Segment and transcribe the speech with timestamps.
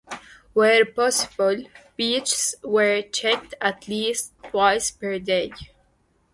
[0.53, 1.63] Where possible,
[1.95, 5.51] beaches were checked at least twice per day.